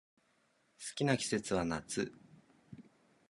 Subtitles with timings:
[0.79, 2.11] 好きな季節は夏